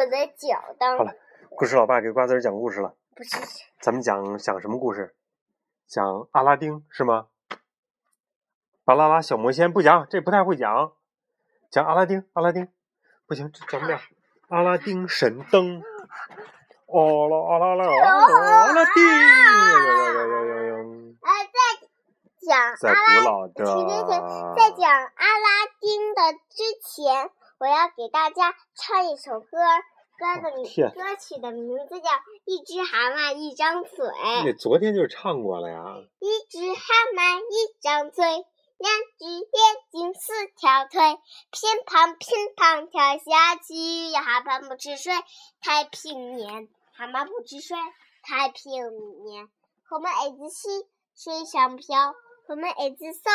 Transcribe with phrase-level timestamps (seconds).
[0.00, 1.12] 我的脚当好了，
[1.50, 2.94] 故事老爸给瓜子儿讲故事了。
[3.14, 3.36] 不是
[3.82, 5.14] 咱们讲讲什么故事？
[5.86, 7.26] 讲阿拉丁是吗？
[8.82, 10.92] 巴啦啦小魔仙不讲，这不太会讲。
[11.70, 12.66] 讲阿拉丁，阿拉丁
[13.26, 14.00] 不行，这讲不了。
[14.48, 15.82] 阿拉丁神灯，
[16.88, 19.04] 哦啦啊啦啦阿拉丁，
[22.40, 24.08] 讲在阿拉古老的停停停，
[24.56, 27.30] 在讲阿拉丁的之前，
[27.60, 29.58] 我要给大家唱一首歌，
[30.16, 32.08] 歌的名歌曲的名字叫
[32.46, 34.06] 《一只蛤蟆一张嘴》。
[34.46, 35.84] 你昨天就唱过了呀。
[36.20, 36.80] 一只蛤
[37.14, 41.20] 蟆一张嘴，两只眼睛四条腿，
[41.50, 43.74] 乒乓乒乓跳下去，
[44.16, 45.12] 蛤蟆不吃水，
[45.60, 46.66] 太平年。
[46.96, 47.76] 蛤蟆不吃水，
[48.22, 48.72] 太平
[49.26, 49.50] 年。
[49.90, 52.14] 我们儿子洗水上漂，
[52.48, 53.30] 我们儿子扫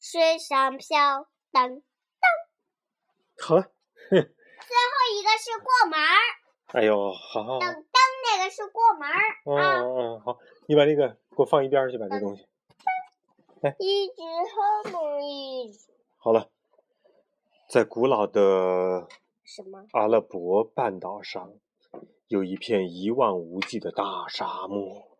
[0.00, 1.26] 水上漂。
[1.50, 1.82] 当
[3.40, 3.62] 好了，
[4.08, 4.24] 最后
[5.12, 6.16] 一个是过门儿，
[6.72, 7.84] 哎呦，好好好，噔噔，
[8.24, 9.82] 那个是过门儿哦啊。
[9.82, 12.46] 哦哦，好，你把这个给我放一边儿去，把这东西。
[13.78, 16.48] 一只蛤蟆一只好了，
[17.68, 19.08] 在古老的
[19.42, 19.86] 什么？
[19.92, 21.52] 阿拉伯半岛上，
[22.28, 25.18] 有一片一望无际的大沙漠。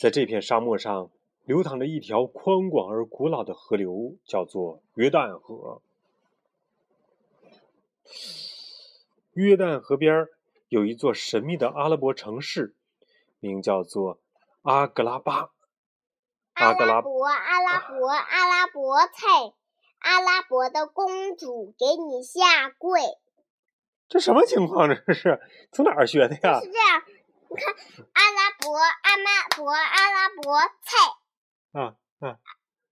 [0.00, 1.10] 在这片沙漠上，
[1.44, 5.82] 流淌着一条宽广而古老的河流，叫做约旦河。
[9.32, 10.30] 约旦河边儿
[10.68, 12.76] 有一座神秘的阿拉伯城市，
[13.40, 14.20] 名叫做
[14.62, 15.50] 阿格拉巴。
[16.54, 19.54] 阿阿格拉伯，阿拉伯，阿拉伯菜，
[19.98, 23.00] 阿拉伯的公主给你下跪，
[24.08, 24.88] 这什么情况？
[24.88, 26.66] 这是从哪儿学的呀是？
[26.66, 27.02] 这样。
[27.50, 27.74] 你看，
[28.12, 32.36] 阿拉伯，阿拉伯，阿拉伯菜啊啊，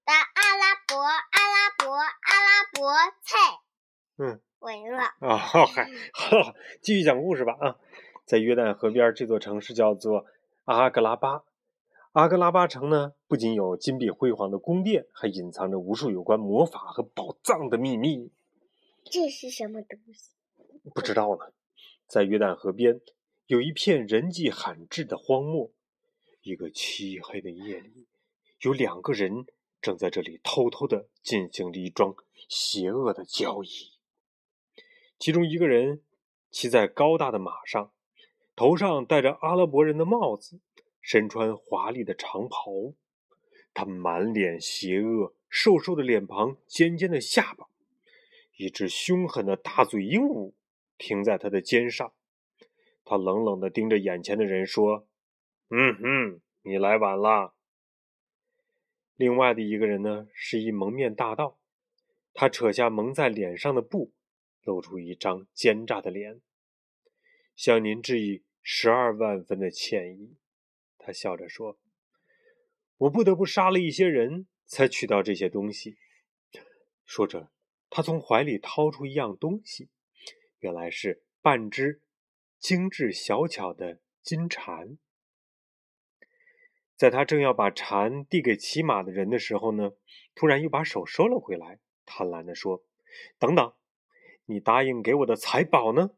[0.07, 3.61] 的阿拉伯，阿拉伯，阿拉伯菜。
[4.19, 4.99] 嗯，完了。
[5.21, 7.77] 啊，好，继续讲故事吧啊！
[8.25, 10.27] 在约旦河边，这座城市叫做
[10.65, 11.45] 阿格拉巴。
[12.13, 18.31] 阿格拉巴城呢，不仅有金碧辉煌的宫殿，还隐藏着无数有关魔法和宝藏的秘密。
[19.05, 20.31] 这是什么东西？
[20.95, 21.53] 不知道呢。
[22.07, 23.01] 在约旦河边，
[23.47, 25.71] 有一片人迹罕至的荒漠。
[26.43, 28.07] 一个漆黑的夜里，
[28.61, 29.47] 有两个人
[29.83, 32.15] 正在这里偷偷的进行着一桩
[32.49, 33.96] 邪恶的交易。
[35.19, 36.03] 其中一个人
[36.51, 37.91] 骑在高大的马上，
[38.55, 40.61] 头上戴着阿拉伯人的帽子，
[41.01, 42.95] 身穿华丽的长袍。
[43.75, 47.67] 他满脸邪恶，瘦瘦的脸庞，尖尖的下巴，
[48.57, 50.53] 一只凶狠的大嘴鹦鹉
[50.97, 52.13] 停在他的肩上。
[53.05, 55.07] 他冷冷地盯着眼前的人说
[55.71, 57.53] ：“嗯哼，你来晚了。”
[59.17, 61.59] 另外的一个人呢，是一蒙面大盗，
[62.35, 64.11] 他扯下蒙在脸上的布，
[64.67, 66.43] 露出一张奸诈的脸。
[67.55, 70.37] 向您致以十二万分的歉意，
[70.99, 71.79] 他笑着说
[72.99, 75.97] ：“我不得不杀了一些人才取到这些东西。”
[77.07, 77.51] 说着，
[77.89, 79.89] 他从怀里掏出一样东西，
[80.59, 82.03] 原来是半只
[82.59, 84.99] 精致小巧的金蝉。
[86.97, 89.93] 在他正要把蝉递给骑马的人的时候呢，
[90.35, 92.85] 突然又把手收了回来，贪婪地说
[93.39, 93.73] ：“等等，
[94.47, 96.11] 你答应给我的财宝呢？”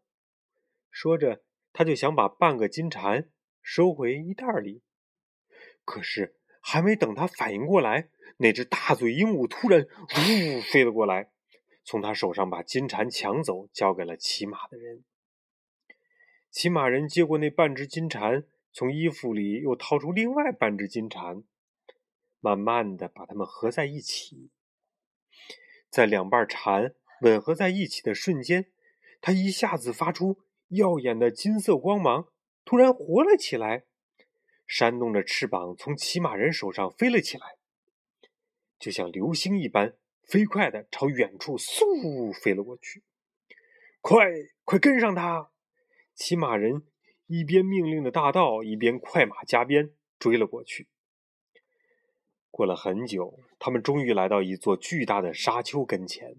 [0.91, 3.29] 说着，他就想把半个金蝉
[3.61, 4.83] 收回衣袋里。
[5.85, 11.31] 可是，还没等他反应过来，那只大嘴鹦鹉突然呜飞了过来，
[11.85, 15.05] 从他手上把金蝉抢走，交给了骑马的人。
[16.51, 21.45] 骑马人接过那半只金蝉，从衣服里又掏出另外半只金蝉，
[22.41, 24.51] 慢慢的把它们合在一起。
[25.91, 28.71] 在两瓣蝉吻合在一起的瞬间，
[29.21, 32.29] 它一下子发出耀眼的金色光芒，
[32.65, 33.85] 突然活了起来，
[34.67, 37.57] 扇动着翅膀从骑马人手上飞了起来，
[38.79, 43.03] 就像流星一般，飞快的朝远处嗖飞了过去。
[44.01, 44.27] 快，
[44.65, 45.51] 快跟上它！
[46.15, 46.87] 骑马人
[47.27, 50.89] 一边命令着大盗，一边快马加鞭追了过去。
[52.51, 56.37] 过了很久，他们终于来到一座巨大的沙丘跟前。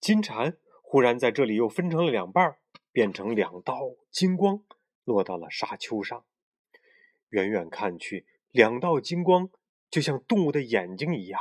[0.00, 2.56] 金蝉忽然在这里又分成了两半，
[2.92, 3.80] 变成两道
[4.10, 4.62] 金光，
[5.04, 6.24] 落到了沙丘上。
[7.30, 9.50] 远远看去，两道金光
[9.90, 11.40] 就像动物的眼睛一样。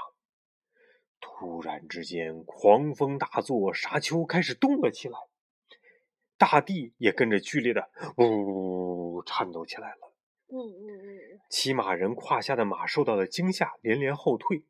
[1.19, 5.17] 突然之间，狂风大作，沙丘开始动了起来。
[6.37, 10.13] 大地也跟着剧烈的呜颤抖起来了。
[10.49, 14.63] 嗯嗯嗯，骑马人胯下的马受到了惊吓，连连后退。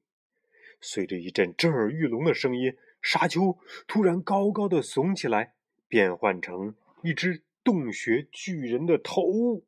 [0.79, 3.57] 随着一阵震耳欲聋的声音，沙丘
[3.87, 5.53] 突然高高的耸起来，
[5.87, 9.63] 变换成一只洞穴巨人的头。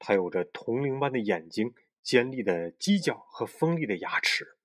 [0.00, 4.56] 它有着铜铃般的眼睛、尖利的犄角和锋利的牙齿。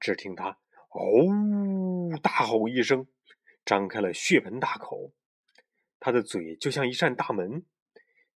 [0.00, 0.58] 只听它
[0.90, 3.06] “哦”大吼一声，
[3.64, 5.12] 张开了血盆大口。
[6.00, 7.64] 它的嘴就像一扇大门，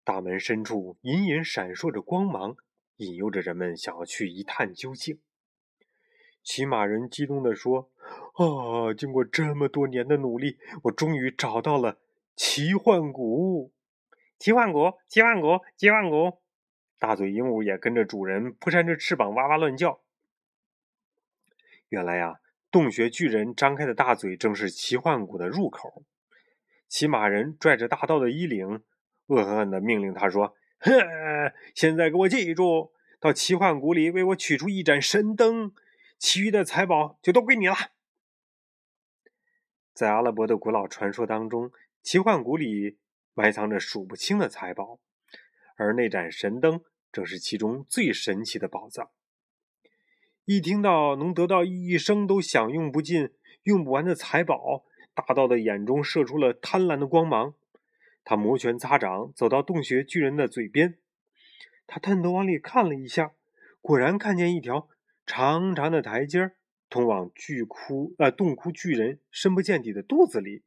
[0.04, 2.56] 大门深处隐隐闪烁着光芒，
[2.98, 5.20] 引诱着人们想要去一探究竟。
[6.48, 7.90] 骑马人激动地说
[8.32, 11.98] ：“啊，经过这么多年的努力，我终于找到了
[12.34, 13.70] 奇幻谷！
[14.38, 16.38] 奇幻谷，奇幻谷，奇幻谷！”
[16.98, 20.00] 大嘴鹦鹉也跟着主人扑扇着翅膀，哇哇乱叫。
[21.90, 22.40] 原来呀，
[22.70, 26.02] 洞穴巨人张开的大嘴正是奇幻谷的入口。
[26.88, 28.82] 骑马人拽着大盗的衣领，
[29.26, 30.92] 恶狠狠地命令他说：“哼，
[31.74, 35.74] 现在给我记住，到奇幻谷里为我取出一盏神灯。”
[36.18, 37.74] 其余的财宝就都归你了。
[39.94, 41.70] 在阿拉伯的古老传说当中，
[42.02, 42.98] 奇幻谷里
[43.34, 44.98] 埋藏着数不清的财宝，
[45.76, 46.82] 而那盏神灯
[47.12, 49.10] 正是其中最神奇的宝藏。
[50.44, 53.30] 一听到能得到一生都享用不尽、
[53.64, 54.84] 用不完的财宝，
[55.14, 57.54] 大盗的眼中射出了贪婪的光芒。
[58.24, 60.98] 他摩拳擦掌，走到洞穴巨人的嘴边，
[61.86, 63.32] 他探头往里看了一下，
[63.80, 64.88] 果然看见一条。
[65.28, 66.52] 长长的台阶
[66.88, 70.62] 通往巨窟，呃，洞窟巨人深不见底的肚子里。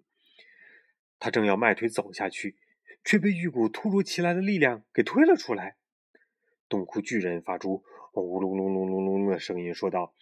[1.17, 2.55] 他正要迈腿走下去，
[3.03, 5.77] 却被一股突如其来的力量给推了出来。
[6.69, 10.13] 洞窟巨人发出“轰隆隆隆隆隆”的声音，说道：“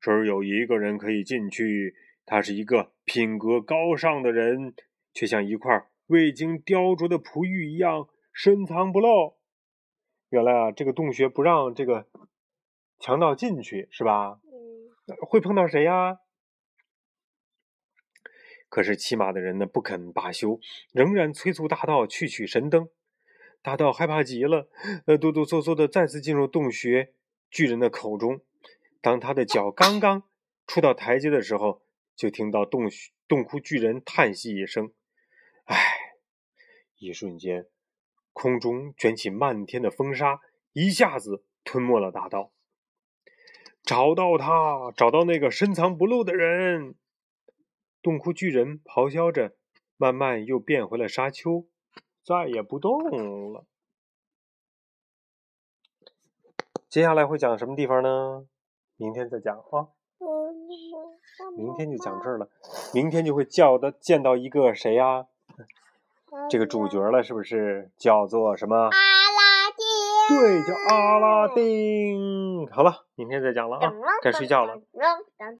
[0.00, 1.94] 只有一个人可以进去，
[2.24, 4.74] 他是一个品格高尚的人，
[5.12, 9.36] 却像一块未经雕琢的璞玉一样深藏不露。”
[10.30, 12.08] 原来啊，这个洞穴不让这个。
[13.02, 14.38] 强盗进去是吧？
[14.44, 16.18] 嗯，会碰到谁呀？
[18.68, 20.60] 可是骑马的人呢不肯罢休，
[20.92, 22.88] 仍然催促大盗去取神灯。
[23.60, 24.68] 大盗害怕极了，
[25.06, 27.12] 呃，哆哆嗦嗦的再次进入洞穴
[27.50, 28.40] 巨人的口中。
[29.00, 30.22] 当他的脚刚刚
[30.68, 31.82] 触到台阶的时候，
[32.14, 32.88] 就听到洞
[33.26, 34.92] 洞窟巨人叹息一声
[35.66, 35.76] ：“唉！”
[36.98, 37.66] 一瞬间，
[38.32, 40.40] 空中卷起漫天的风沙，
[40.72, 42.52] 一下子吞没了大盗。
[43.92, 46.94] 找到他，找到那个深藏不露的人。
[48.00, 49.52] 洞窟巨人咆哮着，
[49.98, 51.66] 慢慢又变回了沙丘，
[52.24, 53.66] 再也不动了。
[56.88, 58.46] 接下来会讲什么地方呢？
[58.96, 59.88] 明天再讲啊。
[61.54, 62.48] 明天就讲这儿了。
[62.94, 65.26] 明天就会叫的见到一个谁呀？
[66.48, 68.88] 这个主角了，是不是叫做什么？
[70.40, 72.66] 对，叫阿拉丁。
[72.70, 73.92] 好了，明天再讲了啊，
[74.22, 74.74] 该睡觉了。